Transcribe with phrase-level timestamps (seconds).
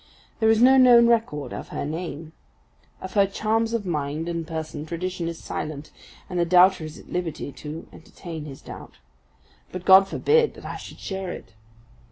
[0.39, 2.33] There is no known record of her name;
[3.01, 5.91] of her charms of mind and person tradition is silent
[6.27, 8.97] and the doubter is at liberty to entertain his doubt;
[9.71, 11.53] but God forbid that I should share it!